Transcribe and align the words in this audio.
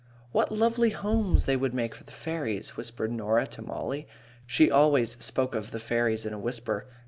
"What 0.31 0.51
lovely 0.51 0.89
homes 0.89 1.45
they 1.45 1.55
would 1.55 1.75
make 1.75 1.93
for 1.93 2.03
the 2.03 2.11
fairies," 2.11 2.75
whispered 2.75 3.11
Norah 3.11 3.45
to 3.45 3.61
Mollie. 3.61 4.07
She 4.47 4.71
always 4.71 5.11
spoke 5.23 5.53
of 5.53 5.69
the 5.69 5.79
fairies 5.79 6.25
in 6.25 6.33
a 6.33 6.39
whisper. 6.39 6.87